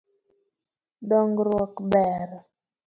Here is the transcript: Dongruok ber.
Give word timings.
Dongruok 1.09 1.75
ber. 1.91 2.29